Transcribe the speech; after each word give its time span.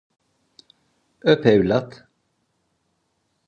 Öp 1.21 1.45
evlat… 1.45 2.07